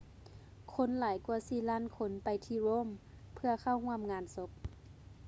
[0.73, 2.91] ຄົນຫຼາຍກວ່າສີ່ລ້ານຄົນໄປທີ່ rome
[3.35, 4.49] ເພື່ອເຂົ້າຮ່ວມງານສົບ